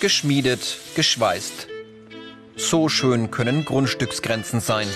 geschmiedet, 0.00 0.78
geschweißt. 0.94 1.68
So 2.56 2.88
schön 2.88 3.30
können 3.30 3.64
Grundstücksgrenzen 3.64 4.60
sein. 4.60 4.88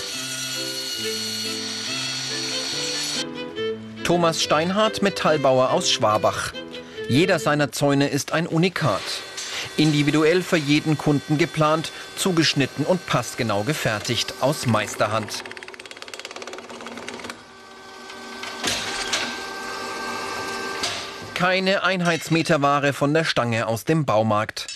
Thomas 4.05 4.43
Steinhardt, 4.43 5.01
Metallbauer 5.01 5.71
aus 5.71 5.91
Schwabach. 5.91 6.53
Jeder 7.09 7.39
seiner 7.39 7.73
Zäune 7.73 8.09
ist 8.09 8.33
ein 8.33 8.47
Unikat. 8.47 9.01
Individuell 9.77 10.43
für 10.43 10.57
jeden 10.57 10.99
Kunden 10.99 11.39
geplant, 11.39 11.93
zugeschnitten 12.17 12.85
und 12.85 13.07
passgenau 13.07 13.63
gefertigt 13.63 14.35
aus 14.41 14.67
Meisterhand. 14.67 15.45
Keine 21.35 21.83
Einheitsmeterware 21.83 22.93
von 22.93 23.15
der 23.15 23.25
Stange 23.25 23.67
aus 23.67 23.85
dem 23.85 24.05
Baumarkt. 24.05 24.67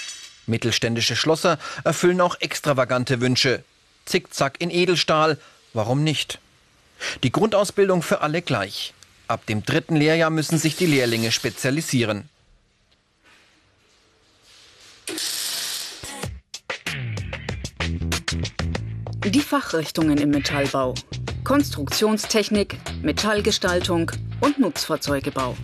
Mittelständische 0.47 1.17
Schlosser 1.17 1.59
erfüllen 1.85 2.21
auch 2.21 2.41
extravagante 2.41 3.21
Wünsche. 3.21 3.63
Zickzack 4.05 4.61
in 4.61 4.71
Edelstahl, 4.71 5.39
warum 5.73 6.05
nicht? 6.05 6.39
Die 7.23 7.33
Grundausbildung 7.33 8.03
für 8.03 8.21
alle 8.21 8.43
gleich. 8.43 8.95
Ab 9.29 9.47
dem 9.47 9.65
dritten 9.65 9.97
Lehrjahr 9.97 10.31
müssen 10.31 10.59
sich 10.59 10.77
die 10.77 10.87
Lehrlinge 10.87 11.33
spezialisieren. 11.33 12.29
Die 19.25 19.41
Fachrichtungen 19.41 20.19
im 20.19 20.31
Metallbau. 20.31 20.95
Konstruktionstechnik, 21.43 22.79
Metallgestaltung 23.03 24.13
und 24.41 24.59
Nutzfahrzeugebau. 24.59 25.57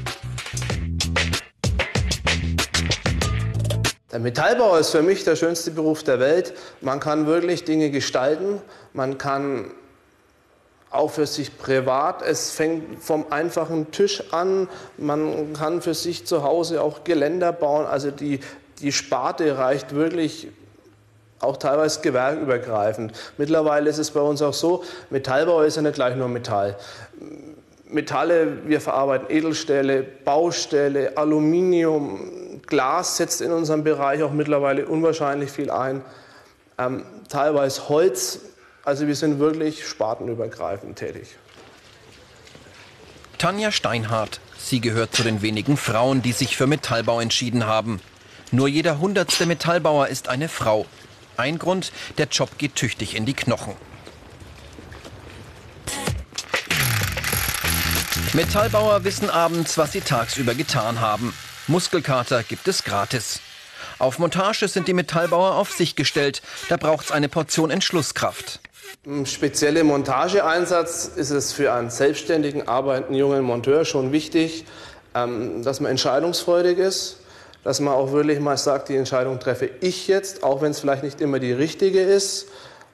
Der 4.13 4.21
Metallbau 4.21 4.77
ist 4.77 4.91
für 4.91 5.01
mich 5.01 5.25
der 5.25 5.37
schönste 5.37 5.71
Beruf 5.71 6.03
der 6.03 6.21
Welt. 6.21 6.53
Man 6.83 7.01
kann 7.01 7.27
wirklich 7.27 7.65
Dinge 7.65 7.91
gestalten, 7.91 8.61
man 8.93 9.17
kann 9.17 9.71
auch 10.91 11.11
für 11.11 11.27
sich 11.27 11.57
privat. 11.57 12.21
Es 12.21 12.51
fängt 12.51 13.03
vom 13.03 13.25
einfachen 13.33 13.91
Tisch 13.91 14.23
an. 14.33 14.69
Man 14.99 15.55
kann 15.55 15.81
für 15.81 15.95
sich 15.95 16.27
zu 16.27 16.43
Hause 16.43 16.83
auch 16.83 17.05
Geländer 17.05 17.53
bauen. 17.53 17.87
Also 17.87 18.11
die, 18.11 18.41
die 18.81 18.93
Sparte 18.93 19.57
reicht 19.57 19.95
wirklich 19.95 20.49
auch 21.41 21.57
teilweise 21.57 22.03
gewerkübergreifend. 22.03 23.13
Mittlerweile 23.39 23.89
ist 23.89 23.97
es 23.99 24.11
bei 24.11 24.21
uns 24.21 24.43
auch 24.43 24.53
so, 24.53 24.85
Metallbau 25.09 25.63
ist 25.63 25.77
ja 25.77 25.83
nicht 25.83 25.95
gleich 25.95 26.15
nur 26.17 26.29
Metall. 26.29 26.77
Metalle, 27.89 28.69
wir 28.69 28.81
verarbeiten 28.81 29.29
Edelstähle, 29.31 30.03
Baustähle, 30.03 31.17
Aluminium, 31.17 32.42
Glas 32.73 33.19
setzt 33.19 33.43
in 33.43 33.53
unserem 33.53 33.85
Bereich 33.85 34.23
auch 34.23 34.33
mittlerweile 34.33 34.87
unwahrscheinlich 34.87 35.51
viel 35.51 35.71
ein. 35.71 36.01
Ähm, 36.79 37.05
teilweise 37.29 37.91
Holz, 37.91 38.41
also 38.83 39.07
wir 39.07 39.15
sind 39.15 39.39
wirklich 39.39 39.87
spartenübergreifend 39.87 40.99
tätig. 40.99 41.37
Tanja 43.37 43.73
Steinhardt. 43.73 44.41
Sie 44.57 44.81
gehört 44.81 45.15
zu 45.15 45.23
den 45.23 45.43
wenigen 45.43 45.77
Frauen, 45.77 46.23
die 46.23 46.33
sich 46.33 46.57
für 46.57 46.67
Metallbau 46.67 47.21
entschieden 47.21 47.67
haben. 47.67 48.01
Nur 48.53 48.69
jeder 48.69 48.99
hundertste 49.01 49.45
Metallbauer 49.45 50.09
ist 50.09 50.31
eine 50.31 50.49
Frau. 50.49 50.87
Ein 51.37 51.59
Grund, 51.59 51.93
der 52.17 52.29
Job 52.29 52.57
geht 52.57 52.75
tüchtig 52.75 53.17
in 53.17 53.27
die 53.27 53.35
Knochen. 53.35 53.75
Metallbauer 58.33 59.05
wissen 59.05 59.29
abends, 59.29 59.77
was 59.77 59.93
sie 59.93 60.01
tagsüber 60.01 60.55
getan 60.55 61.01
haben. 61.01 61.35
Muskelkater 61.69 62.43
gibt 62.43 62.67
es 62.67 62.83
gratis. 62.83 63.41
Auf 64.01 64.19
Montage 64.19 64.67
sind 64.67 64.89
die 64.89 64.95
Metallbauer 64.95 65.55
auf 65.55 65.71
sich 65.71 65.95
gestellt. 65.95 66.43
Da 66.69 66.77
braucht 66.77 67.07
es 67.07 67.13
eine 67.13 67.29
Portion 67.29 67.71
Entschlusskraft. 67.71 68.59
Im 69.05 69.27
speziellen 69.27 69.87
Montageeinsatz 69.87 71.11
ist 71.15 71.31
es 71.31 71.53
für 71.53 71.73
einen 71.73 71.91
selbstständigen, 71.91 72.67
arbeitenden 72.67 73.15
jungen 73.15 73.45
Monteur 73.45 73.85
schon 73.85 74.11
wichtig, 74.11 74.65
ähm, 75.15 75.63
dass 75.63 75.79
man 75.79 75.93
entscheidungsfreudig 75.93 76.79
ist, 76.79 77.19
dass 77.63 77.79
man 77.79 77.95
auch 77.95 78.11
wirklich 78.11 78.41
mal 78.41 78.57
sagt, 78.57 78.89
die 78.89 78.97
Entscheidung 78.97 79.39
treffe 79.39 79.71
ich 79.81 80.09
jetzt, 80.09 80.43
auch 80.43 80.63
wenn 80.63 80.73
es 80.73 80.81
vielleicht 80.81 81.05
nicht 81.05 81.21
immer 81.21 81.39
die 81.39 81.53
richtige 81.53 82.01
ist. 82.03 82.47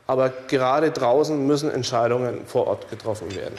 Aber 0.06 0.30
gerade 0.48 0.90
draußen 0.90 1.46
müssen 1.46 1.70
Entscheidungen 1.70 2.46
vor 2.46 2.66
Ort 2.66 2.90
getroffen 2.90 3.34
werden. 3.34 3.54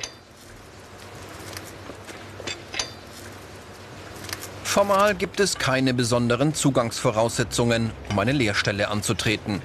Formal 4.69 5.15
gibt 5.15 5.39
es 5.39 5.57
keine 5.57 5.95
besonderen 5.95 6.53
Zugangsvoraussetzungen, 6.53 7.89
um 8.11 8.19
eine 8.19 8.33
Lehrstelle 8.33 8.89
anzutreten. 8.89 9.63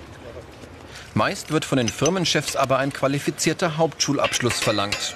Meist 1.12 1.50
wird 1.50 1.66
von 1.66 1.76
den 1.76 1.90
Firmenchefs 1.90 2.56
aber 2.56 2.78
ein 2.78 2.90
qualifizierter 2.90 3.76
Hauptschulabschluss 3.76 4.60
verlangt. 4.60 5.14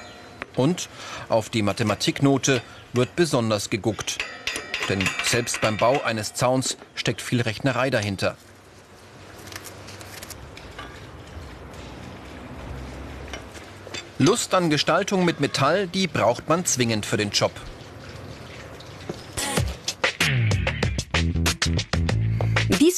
Und 0.56 0.90
auf 1.30 1.48
die 1.48 1.62
Mathematiknote 1.62 2.60
wird 2.92 3.16
besonders 3.16 3.70
geguckt. 3.70 4.18
Denn 4.90 5.02
selbst 5.24 5.62
beim 5.62 5.78
Bau 5.78 6.02
eines 6.02 6.34
Zauns 6.34 6.76
steckt 6.94 7.22
viel 7.22 7.40
Rechnerei 7.40 7.88
dahinter. 7.88 8.36
Lust 14.18 14.52
an 14.52 14.68
Gestaltung 14.68 15.24
mit 15.24 15.40
Metall, 15.40 15.86
die 15.86 16.08
braucht 16.08 16.46
man 16.46 16.66
zwingend 16.66 17.06
für 17.06 17.16
den 17.16 17.30
Job. 17.30 17.52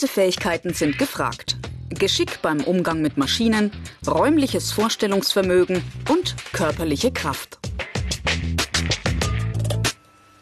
Diese 0.01 0.13
Fähigkeiten 0.13 0.73
sind 0.73 0.97
gefragt. 0.97 1.59
Geschick 1.91 2.41
beim 2.41 2.63
Umgang 2.63 3.03
mit 3.03 3.19
Maschinen, 3.19 3.71
räumliches 4.09 4.73
Vorstellungsvermögen 4.73 5.83
und 6.09 6.37
körperliche 6.55 7.13
Kraft. 7.13 7.59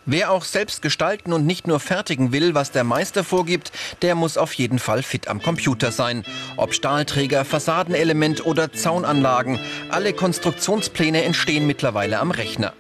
Wer 0.07 0.31
auch 0.31 0.45
selbst 0.45 0.81
gestalten 0.81 1.33
und 1.33 1.45
nicht 1.45 1.67
nur 1.67 1.81
fertigen 1.81 2.31
will, 2.31 2.55
was 2.55 2.71
der 2.71 2.85
Meister 2.85 3.25
vorgibt, 3.25 3.73
der 4.01 4.15
muss 4.15 4.39
auf 4.39 4.53
jeden 4.53 4.79
Fall 4.79 5.03
fit 5.03 5.27
am 5.27 5.43
Computer 5.43 5.91
sein. 5.91 6.23
Ob 6.57 6.73
Stahlträger, 6.73 7.45
Fassadenelement 7.45 8.47
oder 8.47 8.73
Zaunanlagen, 8.73 9.59
alle 9.91 10.13
Konstruktionspläne 10.13 11.25
entstehen 11.25 11.67
mittlerweile 11.67 12.21
am 12.21 12.31
Rechner. 12.31 12.75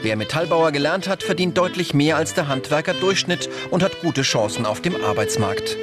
Wer 0.00 0.14
Metallbauer 0.14 0.70
gelernt 0.70 1.08
hat, 1.08 1.24
verdient 1.24 1.58
deutlich 1.58 1.92
mehr 1.92 2.16
als 2.16 2.34
der 2.34 2.46
Handwerker 2.46 2.94
Durchschnitt 2.94 3.50
und 3.72 3.82
hat 3.82 4.00
gute 4.00 4.22
Chancen 4.22 4.64
auf 4.64 4.80
dem 4.80 4.94
Arbeitsmarkt. 5.04 5.76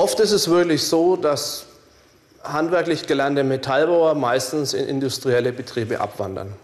Oft 0.00 0.18
ist 0.20 0.32
es 0.32 0.48
wirklich 0.48 0.84
so, 0.84 1.16
dass 1.16 1.66
handwerklich 2.42 3.06
gelernte 3.06 3.44
Metallbauer 3.44 4.14
meistens 4.14 4.72
in 4.72 4.88
industrielle 4.88 5.52
Betriebe 5.52 6.00
abwandern. 6.00 6.54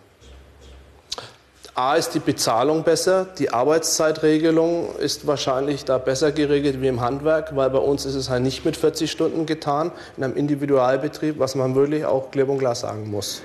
A 1.75 1.97
ist 1.97 2.15
die 2.15 2.19
Bezahlung 2.19 2.83
besser, 2.83 3.27
die 3.39 3.51
Arbeitszeitregelung 3.51 4.97
ist 4.97 5.27
wahrscheinlich 5.27 5.85
da 5.85 5.99
besser 5.99 6.33
geregelt 6.33 6.81
wie 6.81 6.89
im 6.89 7.03
Handwerk, 7.03 7.55
weil 7.55 7.69
bei 7.69 7.79
uns 7.79 8.07
ist 8.07 8.15
es 8.15 8.31
halt 8.31 8.43
nicht 8.43 8.65
mit 8.65 8.75
40 8.75 9.11
Stunden 9.11 9.45
getan, 9.45 9.93
in 10.17 10.25
einem 10.25 10.35
Individualbetrieb, 10.35 11.39
was 11.39 11.57
man 11.57 11.75
wirklich 11.75 12.07
auch 12.07 12.31
klipp 12.31 12.49
und 12.49 12.57
klar 12.57 12.75
sagen 12.75 13.11
muss. 13.11 13.43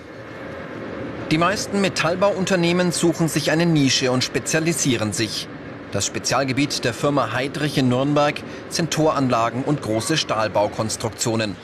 Die 1.32 1.38
meisten 1.38 1.82
Metallbauunternehmen 1.82 2.94
suchen 2.94 3.28
sich 3.28 3.52
eine 3.52 3.66
Nische 3.66 4.10
und 4.14 4.24
spezialisieren 4.24 5.12
sich. 5.12 5.50
Das 5.92 6.06
Spezialgebiet 6.06 6.86
der 6.86 6.94
Firma 6.94 7.34
Heidrich 7.34 7.78
in 7.78 7.90
Nürnberg 7.90 8.42
sind 8.70 8.92
Toranlagen 8.92 9.64
und 9.64 9.82
große 9.82 10.16
Stahlbaukonstruktionen. 10.16 11.58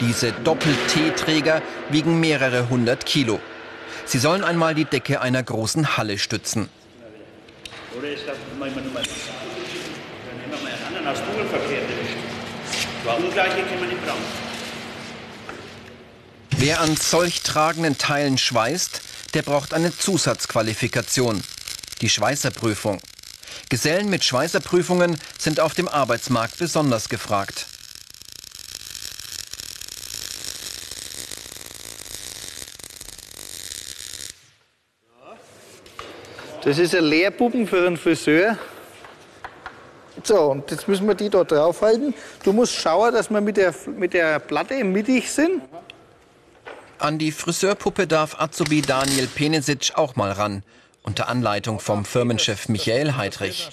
Diese 0.00 0.32
Doppel-T-Träger 0.32 1.62
wiegen 1.90 2.18
mehrere 2.18 2.68
hundert 2.68 3.06
Kilo. 3.06 3.38
Sie 4.06 4.18
sollen 4.18 4.42
einmal 4.42 4.74
die 4.74 4.86
Decke 4.86 5.20
einer 5.20 5.42
großen 5.42 5.96
Halle 5.96 6.18
stützen. 6.18 6.68
Wer 16.50 16.80
an 16.80 16.96
solch 16.96 17.42
tragenden 17.42 17.98
Teilen 17.98 18.36
schweißt, 18.36 19.00
der 19.34 19.42
braucht 19.42 19.74
eine 19.74 19.96
Zusatzqualifikation, 19.96 21.42
die 22.00 22.08
Schweißerprüfung. 22.08 23.00
Gesellen 23.68 24.10
mit 24.10 24.24
Schweißerprüfungen 24.24 25.16
sind 25.38 25.60
auf 25.60 25.74
dem 25.74 25.88
Arbeitsmarkt 25.88 26.58
besonders 26.58 27.08
gefragt. 27.08 27.66
Das 36.64 36.78
ist 36.78 36.94
ein 36.94 37.04
Lehrbuben 37.04 37.66
für 37.66 37.86
einen 37.86 37.98
Friseur. 37.98 38.56
So, 40.22 40.52
und 40.52 40.70
jetzt 40.70 40.88
müssen 40.88 41.06
wir 41.06 41.14
die 41.14 41.28
da 41.28 41.44
draufhalten. 41.44 42.14
Du 42.42 42.54
musst 42.54 42.72
schauen, 42.72 43.12
dass 43.12 43.28
wir 43.28 43.42
mit 43.42 43.58
der, 43.58 43.74
mit 43.98 44.14
der 44.14 44.38
Platte 44.38 44.82
mittig 44.82 45.30
sind. 45.30 45.60
An 46.98 47.18
die 47.18 47.32
Friseurpuppe 47.32 48.06
darf 48.06 48.40
Azubi 48.40 48.80
Daniel 48.80 49.26
Penesic 49.26 49.92
auch 49.96 50.16
mal 50.16 50.32
ran. 50.32 50.62
Unter 51.04 51.28
Anleitung 51.28 51.80
vom 51.80 52.06
Firmenchef 52.06 52.68
Michael 52.68 53.14
Heidrich. 53.16 53.68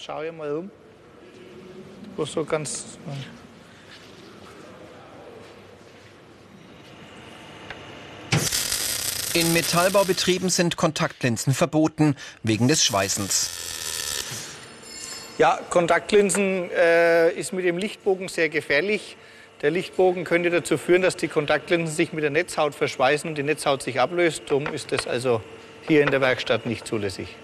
In 9.33 9.53
Metallbaubetrieben 9.53 10.49
sind 10.49 10.75
Kontaktlinsen 10.75 11.53
verboten 11.53 12.17
wegen 12.43 12.67
des 12.67 12.83
Schweißens. 12.83 13.49
Ja, 15.37 15.57
Kontaktlinsen 15.69 16.69
äh, 16.69 17.31
ist 17.31 17.53
mit 17.53 17.63
dem 17.63 17.77
Lichtbogen 17.77 18.27
sehr 18.27 18.49
gefährlich. 18.49 19.15
Der 19.61 19.71
Lichtbogen 19.71 20.25
könnte 20.25 20.49
dazu 20.49 20.77
führen, 20.77 21.01
dass 21.01 21.15
die 21.15 21.29
Kontaktlinsen 21.29 21.95
sich 21.95 22.11
mit 22.11 22.25
der 22.25 22.29
Netzhaut 22.29 22.75
verschweißen 22.75 23.29
und 23.29 23.37
die 23.37 23.43
Netzhaut 23.43 23.81
sich 23.81 24.01
ablöst. 24.01 24.43
Darum 24.47 24.67
ist 24.67 24.91
das 24.91 25.07
also 25.07 25.41
hier 25.87 26.01
in 26.01 26.11
der 26.11 26.21
Werkstatt 26.21 26.65
nicht 26.65 26.87
zulässig. 26.87 27.35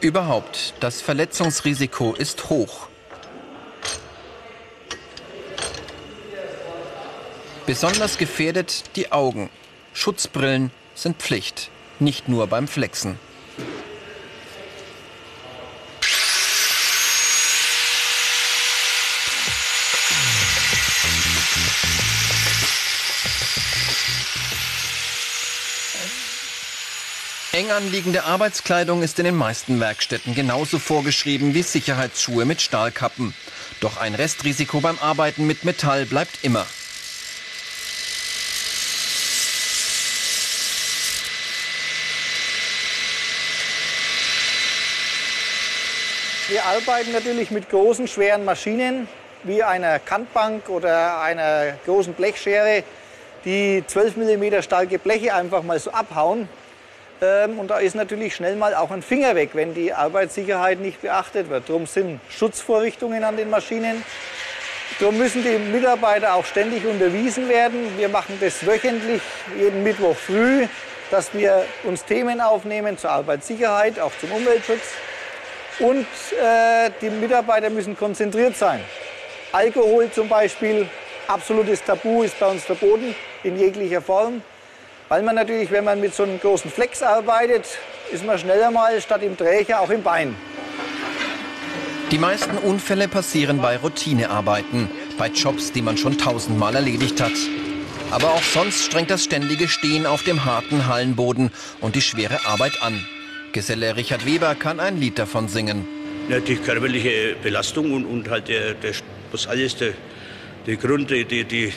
Überhaupt, 0.00 0.74
das 0.80 1.02
Verletzungsrisiko 1.02 2.14
ist 2.14 2.48
hoch. 2.48 2.88
Besonders 7.66 8.16
gefährdet 8.16 8.96
die 8.96 9.12
Augen. 9.12 9.50
Schutzbrillen 9.92 10.70
sind 10.94 11.18
Pflicht, 11.18 11.70
nicht 11.98 12.28
nur 12.28 12.46
beim 12.46 12.66
Flexen. 12.66 13.18
Eng 27.52 27.72
anliegende 27.72 28.22
Arbeitskleidung 28.22 29.02
ist 29.02 29.18
in 29.18 29.24
den 29.24 29.34
meisten 29.34 29.80
Werkstätten 29.80 30.36
genauso 30.36 30.78
vorgeschrieben 30.78 31.52
wie 31.52 31.62
Sicherheitsschuhe 31.62 32.44
mit 32.44 32.60
Stahlkappen. 32.60 33.34
Doch 33.80 33.96
ein 33.96 34.14
Restrisiko 34.14 34.80
beim 34.80 34.96
Arbeiten 35.00 35.48
mit 35.48 35.64
Metall 35.64 36.06
bleibt 36.06 36.44
immer. 36.44 36.64
Wir 46.48 46.64
arbeiten 46.64 47.10
natürlich 47.10 47.50
mit 47.50 47.68
großen, 47.68 48.06
schweren 48.06 48.44
Maschinen 48.44 49.08
wie 49.42 49.64
einer 49.64 49.98
Kantbank 49.98 50.68
oder 50.68 51.20
einer 51.20 51.72
großen 51.84 52.14
Blechschere, 52.14 52.84
die 53.44 53.82
12 53.84 54.18
mm 54.18 54.62
starke 54.62 55.00
Bleche 55.00 55.34
einfach 55.34 55.64
mal 55.64 55.80
so 55.80 55.90
abhauen. 55.90 56.48
Ähm, 57.22 57.58
und 57.58 57.68
da 57.68 57.78
ist 57.78 57.94
natürlich 57.94 58.34
schnell 58.34 58.56
mal 58.56 58.74
auch 58.74 58.90
ein 58.90 59.02
Finger 59.02 59.34
weg, 59.34 59.50
wenn 59.52 59.74
die 59.74 59.92
Arbeitssicherheit 59.92 60.80
nicht 60.80 61.02
beachtet 61.02 61.50
wird. 61.50 61.68
Darum 61.68 61.86
sind 61.86 62.20
Schutzvorrichtungen 62.30 63.24
an 63.24 63.36
den 63.36 63.50
Maschinen. 63.50 64.02
Darum 64.98 65.18
müssen 65.18 65.42
die 65.42 65.58
Mitarbeiter 65.58 66.34
auch 66.34 66.44
ständig 66.44 66.84
unterwiesen 66.84 67.48
werden. 67.48 67.96
Wir 67.96 68.08
machen 68.08 68.38
das 68.40 68.66
wöchentlich, 68.66 69.22
jeden 69.58 69.82
Mittwoch 69.82 70.16
früh, 70.16 70.66
dass 71.10 71.32
wir 71.34 71.64
uns 71.84 72.04
Themen 72.04 72.40
aufnehmen 72.40 72.98
zur 72.98 73.10
Arbeitssicherheit, 73.10 73.98
auch 74.00 74.12
zum 74.20 74.32
Umweltschutz. 74.32 74.82
Und 75.78 76.06
äh, 76.32 76.90
die 77.00 77.08
Mitarbeiter 77.08 77.70
müssen 77.70 77.96
konzentriert 77.96 78.56
sein. 78.56 78.80
Alkohol 79.52 80.10
zum 80.10 80.28
Beispiel, 80.28 80.88
absolutes 81.26 81.82
Tabu, 81.82 82.22
ist 82.22 82.38
bei 82.38 82.46
uns 82.46 82.64
verboten 82.64 83.14
in 83.42 83.58
jeglicher 83.58 84.02
Form. 84.02 84.42
Weil 85.10 85.24
man 85.24 85.34
natürlich, 85.34 85.72
wenn 85.72 85.82
man 85.82 86.00
mit 86.00 86.14
so 86.14 86.22
einem 86.22 86.38
großen 86.38 86.70
Flex 86.70 87.02
arbeitet, 87.02 87.66
ist 88.12 88.24
man 88.24 88.38
schneller 88.38 88.70
mal 88.70 89.00
statt 89.00 89.24
im 89.24 89.36
Träger 89.36 89.80
auch 89.80 89.90
im 89.90 90.04
Bein. 90.04 90.36
Die 92.12 92.18
meisten 92.18 92.56
Unfälle 92.58 93.08
passieren 93.08 93.60
bei 93.60 93.76
Routinearbeiten, 93.76 94.88
bei 95.18 95.26
Jobs, 95.26 95.72
die 95.72 95.82
man 95.82 95.96
schon 95.96 96.16
tausendmal 96.16 96.76
erledigt 96.76 97.20
hat. 97.20 97.32
Aber 98.12 98.28
auch 98.30 98.42
sonst 98.42 98.84
strengt 98.84 99.10
das 99.10 99.24
ständige 99.24 99.66
Stehen 99.66 100.06
auf 100.06 100.22
dem 100.22 100.44
harten 100.44 100.86
Hallenboden 100.86 101.50
und 101.80 101.96
die 101.96 102.02
schwere 102.02 102.46
Arbeit 102.46 102.80
an. 102.80 103.04
Geselle 103.52 103.96
Richard 103.96 104.26
Weber 104.26 104.54
kann 104.54 104.78
ein 104.78 104.96
Lied 104.96 105.18
davon 105.18 105.48
singen. 105.48 105.88
Ja, 106.28 106.38
die 106.38 106.54
körperliche 106.54 107.34
Belastung 107.42 107.94
und, 107.94 108.04
und 108.04 108.30
halt 108.30 108.46
der, 108.46 108.74
der, 108.74 108.92
was 109.32 109.48
alles, 109.48 109.74
der, 109.74 109.92
der 110.68 110.76
Grund, 110.76 111.10
die, 111.10 111.24
die, 111.24 111.72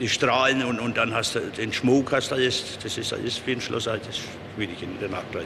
die 0.00 0.08
Strahlen 0.08 0.64
und, 0.64 0.80
und 0.80 0.96
dann 0.96 1.14
hast 1.14 1.34
du 1.34 1.40
den 1.40 1.72
Schmuck, 1.72 2.12
hast 2.12 2.32
alles, 2.32 2.78
das 2.82 2.96
ist 2.96 3.12
alles 3.12 3.36
für 3.36 3.52
ein 3.52 3.60
Schloss 3.60 3.86
halt, 3.86 4.00
das 4.06 4.16
ist 4.16 4.24
schwierig 4.54 4.82
in 4.82 4.98
der 4.98 5.10
Nachtlein. 5.10 5.44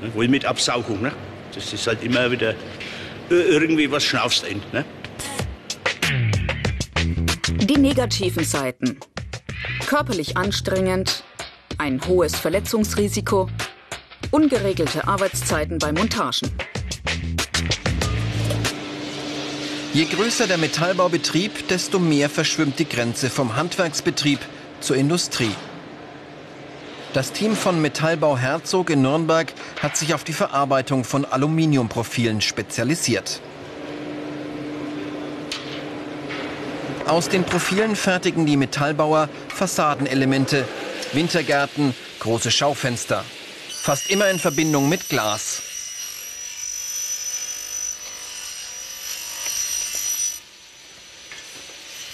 Ne? 0.00 0.14
Wohl 0.14 0.28
mit 0.28 0.44
Absaugung, 0.44 1.02
ne? 1.02 1.12
das 1.54 1.72
ist 1.72 1.86
halt 1.86 2.02
immer 2.02 2.30
wieder 2.30 2.54
irgendwie 3.28 3.90
was 3.90 4.04
schnaufst 4.04 4.44
ein. 4.44 4.62
Ne? 4.72 4.84
Die 7.48 7.78
negativen 7.78 8.44
Seiten. 8.44 8.98
Körperlich 9.86 10.36
anstrengend, 10.36 11.24
ein 11.78 12.00
hohes 12.06 12.36
Verletzungsrisiko, 12.36 13.48
ungeregelte 14.30 15.06
Arbeitszeiten 15.06 15.78
bei 15.78 15.92
Montagen. 15.92 16.50
Je 19.94 20.04
größer 20.04 20.46
der 20.46 20.58
Metallbaubetrieb, 20.58 21.68
desto 21.68 21.98
mehr 21.98 22.28
verschwimmt 22.28 22.78
die 22.78 22.88
Grenze 22.88 23.30
vom 23.30 23.56
Handwerksbetrieb 23.56 24.38
zur 24.80 24.96
Industrie. 24.96 25.54
Das 27.14 27.32
Team 27.32 27.56
von 27.56 27.80
Metallbau 27.80 28.36
Herzog 28.36 28.90
in 28.90 29.02
Nürnberg 29.02 29.52
hat 29.80 29.96
sich 29.96 30.14
auf 30.14 30.24
die 30.24 30.32
Verarbeitung 30.32 31.04
von 31.04 31.24
Aluminiumprofilen 31.24 32.40
spezialisiert. 32.40 33.40
Aus 37.06 37.30
den 37.30 37.44
Profilen 37.44 37.96
fertigen 37.96 38.44
die 38.44 38.58
Metallbauer 38.58 39.30
Fassadenelemente, 39.48 40.68
Wintergärten, 41.14 41.94
große 42.20 42.50
Schaufenster 42.50 43.24
fast 43.88 44.10
immer 44.10 44.28
in 44.28 44.38
Verbindung 44.38 44.86
mit 44.90 45.08
Glas. 45.08 45.62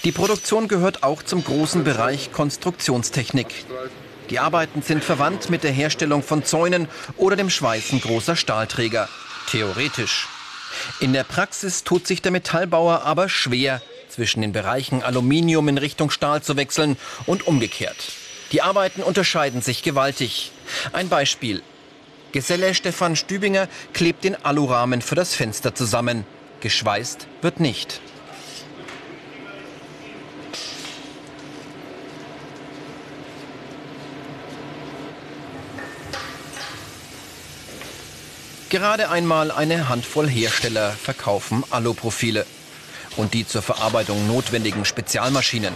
Die 0.05 0.13
Produktion 0.13 0.69
gehört 0.69 1.03
auch 1.03 1.23
zum 1.23 1.43
großen 1.43 1.83
Bereich 1.83 2.31
Konstruktionstechnik. 2.31 3.65
Die 4.29 4.39
Arbeiten 4.39 4.83
sind 4.83 5.03
verwandt 5.03 5.49
mit 5.49 5.65
der 5.65 5.73
Herstellung 5.73 6.23
von 6.23 6.45
Zäunen 6.45 6.89
oder 7.17 7.37
dem 7.37 7.49
Schweißen 7.49 8.03
großer 8.03 8.37
Stahlträger. 8.37 9.09
Theoretisch. 9.51 10.29
In 11.01 11.15
der 11.15 11.25
Praxis 11.25 11.85
tut 11.85 12.07
sich 12.07 12.21
der 12.21 12.33
Metallbauer 12.33 13.03
aber 13.03 13.31
schwer, 13.31 13.81
zwischen 14.11 14.43
den 14.43 14.53
Bereichen 14.53 15.03
Aluminium 15.03 15.69
in 15.69 15.79
Richtung 15.79 16.11
Stahl 16.11 16.43
zu 16.43 16.57
wechseln 16.57 16.99
und 17.25 17.47
umgekehrt. 17.47 18.13
Die 18.53 18.61
Arbeiten 18.61 19.03
unterscheiden 19.03 19.63
sich 19.63 19.83
gewaltig. 19.83 20.53
Ein 20.93 21.09
Beispiel. 21.09 21.63
Geselle 22.33 22.75
Stefan 22.75 23.17
Stübinger 23.17 23.69
klebt 23.95 24.25
den 24.25 24.37
Alurahmen 24.45 25.01
für 25.01 25.15
das 25.15 25.35
Fenster 25.35 25.75
zusammen. 25.75 26.27
Geschweißt 26.61 27.27
wird 27.41 27.59
nicht. 27.61 28.01
Gerade 38.75 39.09
einmal 39.09 39.51
eine 39.53 39.89
Handvoll 39.89 40.29
Hersteller 40.29 40.91
verkaufen 40.91 41.63
Aluprofile 41.71 42.45
und 43.17 43.33
die 43.33 43.47
zur 43.47 43.63
Verarbeitung 43.63 44.27
notwendigen 44.27 44.85
Spezialmaschinen. 44.85 45.73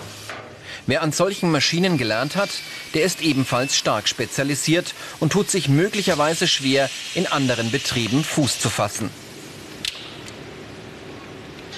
Wer 0.89 1.03
an 1.03 1.13
solchen 1.13 1.53
Maschinen 1.53 1.97
gelernt 1.97 2.35
hat, 2.35 2.51
der 2.95 3.05
ist 3.05 3.23
ebenfalls 3.23 3.77
stark 3.77 4.09
spezialisiert 4.09 4.95
und 5.21 5.33
tut 5.33 5.49
sich 5.49 5.69
möglicherweise 5.69 6.49
schwer, 6.49 6.91
in 7.15 7.29
anderen 7.29 7.71
Betrieben 7.71 8.25
Fuß 8.25 8.59
zu 8.59 8.69
fassen. 8.69 9.11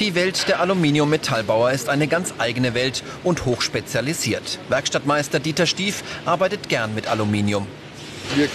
Die 0.00 0.14
Welt 0.14 0.46
der 0.46 0.60
Aluminium-Metallbauer 0.60 1.72
ist 1.72 1.88
eine 1.88 2.06
ganz 2.06 2.32
eigene 2.38 2.72
Welt 2.74 3.02
und 3.24 3.46
hochspezialisiert. 3.46 4.60
Werkstattmeister 4.68 5.40
Dieter 5.40 5.66
Stief 5.66 6.04
arbeitet 6.24 6.68
gern 6.68 6.94
mit 6.94 7.08
Aluminium. 7.08 7.66
Wir 8.36 8.48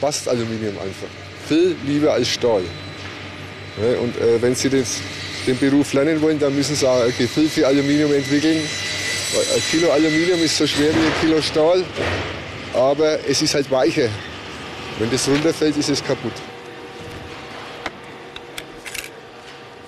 passt 0.00 0.26
Aluminium 0.26 0.78
einfach. 0.78 1.08
Viel 1.46 1.76
lieber 1.84 2.14
als 2.14 2.28
Stahl. 2.28 2.62
Ja, 3.82 4.00
und 4.00 4.16
äh, 4.16 4.40
wenn 4.40 4.54
Sie 4.54 4.70
den 4.70 5.58
Beruf 5.58 5.92
lernen 5.92 6.22
wollen, 6.22 6.38
dann 6.38 6.56
müssen 6.56 6.74
Sie 6.74 6.88
auch 6.88 7.04
okay, 7.04 7.28
viel 7.28 7.50
für 7.50 7.66
Aluminium 7.66 8.14
entwickeln. 8.14 8.62
Ein 9.54 9.62
Kilo 9.70 9.90
Aluminium 9.92 10.42
ist 10.42 10.56
so 10.56 10.66
schwer 10.66 10.88
wie 10.94 11.06
ein 11.06 11.12
Kilo 11.20 11.42
Stahl, 11.42 11.84
aber 12.72 13.18
es 13.28 13.42
ist 13.42 13.54
halt 13.54 13.70
weicher. 13.70 14.08
Wenn 14.98 15.10
das 15.10 15.28
runterfällt, 15.28 15.76
ist 15.76 15.90
es 15.90 16.02
kaputt. 16.02 16.32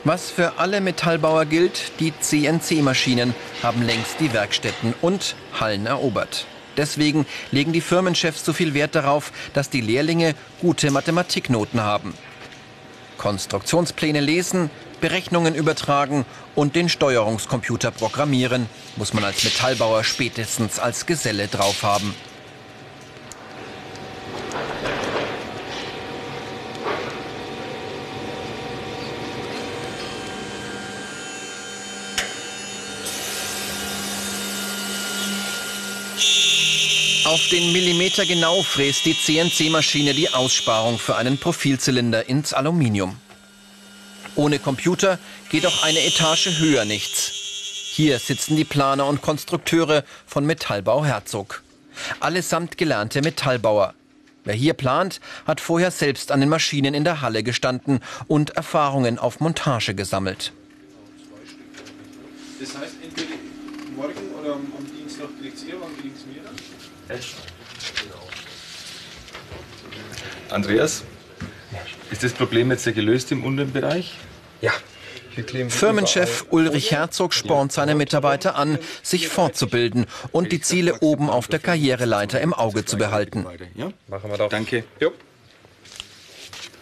Was 0.04 0.30
für 0.32 0.58
alle 0.58 0.80
Metallbauer 0.80 1.44
gilt, 1.44 1.92
die 2.00 2.12
CNC-Maschinen 2.18 3.34
haben 3.62 3.82
längst 3.82 4.18
die 4.18 4.32
Werkstätten 4.32 4.94
und 5.00 5.36
Hallen 5.60 5.86
erobert. 5.86 6.46
Deswegen 6.76 7.24
legen 7.52 7.72
die 7.72 7.80
Firmenchefs 7.80 8.44
so 8.44 8.52
viel 8.52 8.74
Wert 8.74 8.96
darauf, 8.96 9.30
dass 9.54 9.70
die 9.70 9.80
Lehrlinge 9.80 10.34
gute 10.60 10.90
Mathematiknoten 10.90 11.82
haben. 11.82 12.14
Konstruktionspläne 13.16 14.18
lesen, 14.18 14.70
Berechnungen 15.00 15.54
übertragen 15.54 16.26
und 16.56 16.74
den 16.74 16.88
Steuerungskomputer 16.88 17.92
programmieren, 17.92 18.68
muss 18.96 19.14
man 19.14 19.22
als 19.22 19.44
Metallbauer 19.44 20.02
spätestens 20.02 20.80
als 20.80 21.06
Geselle 21.06 21.46
drauf 21.46 21.84
haben. 21.84 22.12
Auf 37.32 37.48
den 37.48 37.72
Millimeter 37.72 38.26
genau 38.26 38.62
fräst 38.62 39.06
die 39.06 39.16
CNC-Maschine 39.16 40.12
die 40.12 40.28
Aussparung 40.34 40.98
für 40.98 41.16
einen 41.16 41.38
Profilzylinder 41.38 42.28
ins 42.28 42.52
Aluminium. 42.52 43.16
Ohne 44.34 44.58
Computer 44.58 45.18
geht 45.48 45.64
auch 45.64 45.82
eine 45.82 46.04
Etage 46.04 46.58
höher 46.58 46.84
nichts. 46.84 47.32
Hier 47.94 48.18
sitzen 48.18 48.54
die 48.56 48.66
Planer 48.66 49.06
und 49.06 49.22
Konstrukteure 49.22 50.04
von 50.26 50.44
Metallbau 50.44 51.06
Herzog. 51.06 51.62
Allesamt 52.20 52.76
gelernte 52.76 53.22
Metallbauer. 53.22 53.94
Wer 54.44 54.54
hier 54.54 54.74
plant, 54.74 55.18
hat 55.46 55.62
vorher 55.62 55.90
selbst 55.90 56.32
an 56.32 56.40
den 56.40 56.50
Maschinen 56.50 56.92
in 56.92 57.04
der 57.04 57.22
Halle 57.22 57.42
gestanden 57.42 58.00
und 58.28 58.50
Erfahrungen 58.50 59.18
auf 59.18 59.40
Montage 59.40 59.94
gesammelt. 59.94 60.52
Das 62.60 62.76
heißt, 62.76 62.96
entweder 63.02 63.36
morgen 63.96 64.34
oder 64.38 64.52
am 64.52 64.86
Dienstag 64.94 65.28
kriegt 65.40 65.64
ihr, 65.66 65.80
wann 65.80 65.98
kriegt 65.98 66.26
mir 66.26 66.42
dann? 66.42 66.81
Andreas, 70.48 71.02
ist 72.10 72.22
das 72.22 72.32
Problem 72.32 72.70
jetzt 72.70 72.84
gelöst 72.84 73.32
im 73.32 73.44
unteren 73.44 73.72
Bereich? 73.72 74.14
Ja. 74.60 74.72
Firmenchef 75.68 76.44
Ulrich 76.50 76.90
Herzog 76.90 77.32
spornt 77.32 77.72
seine 77.72 77.94
Mitarbeiter 77.94 78.54
an, 78.54 78.78
sich 79.02 79.28
fortzubilden 79.28 80.04
und 80.30 80.52
die 80.52 80.60
Ziele 80.60 80.98
oben 81.00 81.30
auf 81.30 81.48
der 81.48 81.58
Karriereleiter 81.58 82.38
im 82.42 82.52
Auge 82.52 82.84
zu 82.84 82.98
behalten. 82.98 83.46
Machen 84.08 84.30
wir 84.30 84.36
doch. 84.36 84.50
Danke. 84.50 84.84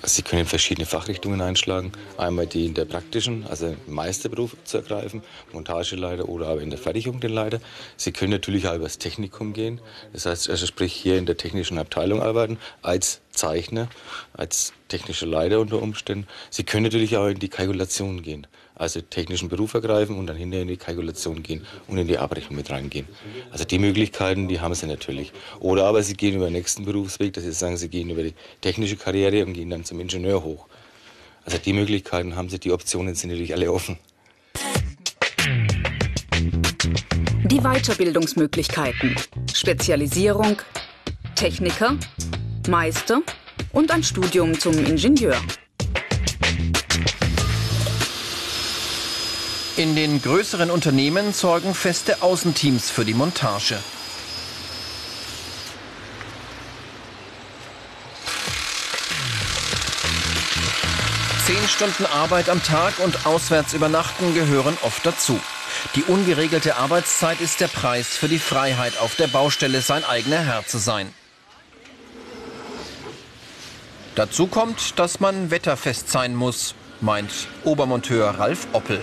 Sie 0.02 0.22
können 0.22 0.46
verschiedene 0.46 0.86
Fachrichtungen 0.86 1.42
einschlagen. 1.42 1.92
Einmal 2.16 2.46
die 2.46 2.64
in 2.64 2.74
der 2.74 2.86
praktischen, 2.86 3.46
also 3.46 3.76
Meisterberuf 3.86 4.56
zu 4.64 4.78
ergreifen, 4.78 5.22
Montageleiter 5.52 6.28
oder 6.28 6.48
aber 6.48 6.62
in 6.62 6.70
der 6.70 6.78
Fertigung 6.78 7.20
den 7.20 7.32
Leiter. 7.32 7.60
Sie 7.96 8.10
können 8.10 8.32
natürlich 8.32 8.66
auch 8.66 8.74
über 8.74 8.84
das 8.84 8.98
Technikum 8.98 9.52
gehen. 9.52 9.80
Das 10.12 10.24
heißt, 10.24 10.48
also 10.48 10.66
sprich 10.66 10.94
hier 10.94 11.18
in 11.18 11.26
der 11.26 11.36
technischen 11.36 11.78
Abteilung 11.78 12.22
arbeiten, 12.22 12.58
als 12.80 13.20
Zeichner, 13.30 13.88
als 14.32 14.72
technischer 14.88 15.26
Leiter 15.26 15.60
unter 15.60 15.82
Umständen. 15.82 16.26
Sie 16.48 16.64
können 16.64 16.84
natürlich 16.84 17.16
auch 17.16 17.26
in 17.26 17.38
die 17.38 17.48
Kalkulation 17.48 18.22
gehen 18.22 18.46
also 18.80 19.00
technischen 19.02 19.48
Beruf 19.48 19.74
ergreifen 19.74 20.16
und 20.16 20.26
dann 20.26 20.36
hinterher 20.36 20.62
in 20.62 20.68
die 20.68 20.78
Kalkulation 20.78 21.42
gehen 21.42 21.66
und 21.86 21.98
in 21.98 22.06
die 22.06 22.16
Abrechnung 22.16 22.56
mit 22.56 22.70
reingehen. 22.70 23.06
Also 23.50 23.64
die 23.64 23.78
Möglichkeiten, 23.78 24.48
die 24.48 24.60
haben 24.60 24.74
sie 24.74 24.86
natürlich. 24.86 25.32
Oder 25.60 25.84
aber 25.84 26.02
sie 26.02 26.14
gehen 26.14 26.36
über 26.36 26.46
den 26.46 26.54
nächsten 26.54 26.86
Berufsweg, 26.86 27.34
dass 27.34 27.44
sie 27.44 27.52
sagen, 27.52 27.76
sie 27.76 27.90
gehen 27.90 28.08
über 28.08 28.22
die 28.22 28.34
technische 28.62 28.96
Karriere 28.96 29.44
und 29.44 29.52
gehen 29.52 29.68
dann 29.68 29.84
zum 29.84 30.00
Ingenieur 30.00 30.42
hoch. 30.42 30.66
Also 31.44 31.58
die 31.58 31.74
Möglichkeiten 31.74 32.36
haben 32.36 32.48
sie, 32.48 32.58
die 32.58 32.72
Optionen 32.72 33.14
sind 33.14 33.30
natürlich 33.30 33.52
alle 33.52 33.70
offen. 33.70 33.98
Die 37.44 37.60
Weiterbildungsmöglichkeiten. 37.60 39.14
Spezialisierung, 39.52 40.56
Techniker, 41.34 41.98
Meister 42.68 43.20
und 43.72 43.90
ein 43.90 44.02
Studium 44.02 44.58
zum 44.58 44.72
Ingenieur. 44.86 45.36
In 49.76 49.94
den 49.94 50.20
größeren 50.20 50.70
Unternehmen 50.70 51.32
sorgen 51.32 51.74
feste 51.74 52.22
Außenteams 52.22 52.90
für 52.90 53.04
die 53.04 53.14
Montage. 53.14 53.78
Zehn 61.46 61.68
Stunden 61.68 62.04
Arbeit 62.06 62.48
am 62.48 62.62
Tag 62.62 62.98
und 62.98 63.26
auswärts 63.26 63.72
übernachten 63.72 64.34
gehören 64.34 64.76
oft 64.82 65.06
dazu. 65.06 65.38
Die 65.94 66.02
ungeregelte 66.02 66.76
Arbeitszeit 66.76 67.40
ist 67.40 67.60
der 67.60 67.68
Preis 67.68 68.08
für 68.08 68.28
die 68.28 68.38
Freiheit, 68.38 68.98
auf 68.98 69.14
der 69.14 69.28
Baustelle 69.28 69.80
sein 69.82 70.04
eigener 70.04 70.40
Herr 70.40 70.66
zu 70.66 70.78
sein. 70.78 71.14
Dazu 74.16 74.48
kommt, 74.48 74.98
dass 74.98 75.20
man 75.20 75.50
wetterfest 75.50 76.10
sein 76.10 76.34
muss 76.34 76.74
meint 77.00 77.48
Obermonteur 77.64 78.28
Ralf 78.38 78.66
Oppel. 78.72 79.00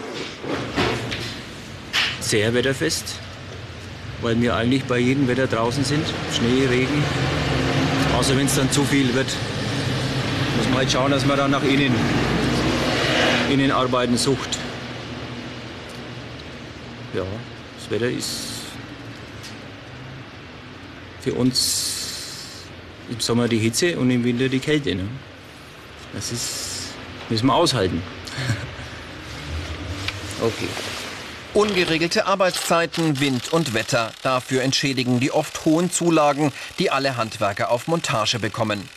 Sehr 2.19 2.53
wetterfest, 2.53 3.15
weil 4.21 4.39
wir 4.41 4.55
eigentlich 4.55 4.83
bei 4.83 4.99
jedem 4.99 5.27
Wetter 5.27 5.47
draußen 5.47 5.83
sind. 5.83 6.05
Schnee, 6.33 6.65
Regen. 6.67 7.03
Außer 8.17 8.37
wenn 8.37 8.45
es 8.45 8.55
dann 8.55 8.71
zu 8.71 8.83
viel 8.83 9.13
wird, 9.13 9.27
muss 10.57 10.65
man 10.67 10.77
halt 10.77 10.91
schauen, 10.91 11.11
dass 11.11 11.25
man 11.25 11.37
dann 11.37 11.51
nach 11.51 11.63
innen, 11.63 11.93
innen 13.51 13.71
arbeiten 13.71 14.17
sucht. 14.17 14.57
Ja, 17.13 17.23
das 17.79 17.89
Wetter 17.89 18.09
ist 18.09 18.47
für 21.21 21.33
uns 21.33 22.65
im 23.09 23.19
Sommer 23.19 23.47
die 23.47 23.57
Hitze 23.57 23.97
und 23.97 24.09
im 24.11 24.23
Winter 24.23 24.49
die 24.49 24.59
Kälte. 24.59 24.95
Ne? 24.95 25.07
Das 26.13 26.31
ist 26.31 26.76
Müssen 27.29 27.47
wir 27.47 27.55
aushalten. 27.55 28.01
okay. 30.41 30.69
Ungeregelte 31.53 32.27
Arbeitszeiten, 32.27 33.19
Wind 33.19 33.51
und 33.51 33.73
Wetter. 33.73 34.11
Dafür 34.21 34.61
entschädigen 34.61 35.19
die 35.19 35.31
oft 35.31 35.65
hohen 35.65 35.89
Zulagen, 35.91 36.51
die 36.77 36.91
alle 36.91 37.17
Handwerker 37.17 37.71
auf 37.71 37.87
Montage 37.87 38.39
bekommen. 38.39 38.87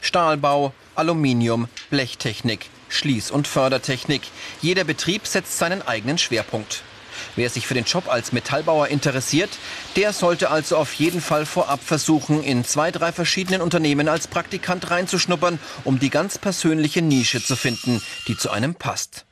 Stahlbau, 0.00 0.74
Aluminium, 0.96 1.68
Blechtechnik, 1.90 2.68
Schließ- 2.90 3.30
und 3.30 3.46
Fördertechnik. 3.46 4.22
Jeder 4.60 4.84
Betrieb 4.84 5.26
setzt 5.26 5.56
seinen 5.56 5.82
eigenen 5.82 6.18
Schwerpunkt. 6.18 6.82
Wer 7.36 7.50
sich 7.50 7.66
für 7.66 7.74
den 7.74 7.84
Job 7.84 8.08
als 8.08 8.32
Metallbauer 8.32 8.88
interessiert, 8.88 9.50
der 9.96 10.12
sollte 10.12 10.50
also 10.50 10.76
auf 10.76 10.92
jeden 10.94 11.20
Fall 11.20 11.46
vorab 11.46 11.82
versuchen, 11.82 12.42
in 12.42 12.64
zwei, 12.64 12.90
drei 12.90 13.12
verschiedenen 13.12 13.60
Unternehmen 13.60 14.08
als 14.08 14.26
Praktikant 14.26 14.90
reinzuschnuppern, 14.90 15.58
um 15.84 15.98
die 15.98 16.10
ganz 16.10 16.38
persönliche 16.38 17.02
Nische 17.02 17.42
zu 17.42 17.56
finden, 17.56 18.02
die 18.28 18.36
zu 18.36 18.50
einem 18.50 18.74
passt. 18.74 19.24